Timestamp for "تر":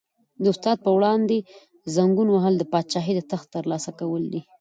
3.55-3.63